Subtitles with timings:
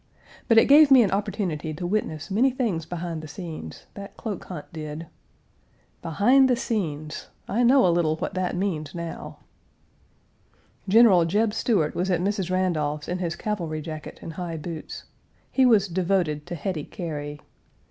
[0.47, 4.45] But it gave me an opportunity to witness many things behind the scenes that cloak
[4.45, 5.05] hunt did.
[6.01, 7.27] Behind the scenes!
[7.47, 9.37] I know a little what that means now.
[10.89, 12.49] General Jeb Stuart was at Mrs.
[12.49, 15.03] Randolph's in his cavalry jacket and high boots.
[15.51, 17.39] He was devoted to Hetty Cary.